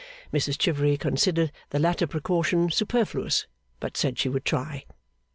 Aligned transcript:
Mrs 0.33 0.57
Chivery 0.57 0.97
considered 0.97 1.51
the 1.69 1.77
latter 1.77 2.07
precaution 2.07 2.71
superfluous, 2.71 3.45
but 3.79 3.95
said 3.95 4.17
she 4.17 4.29
would 4.29 4.45
try. 4.45 4.83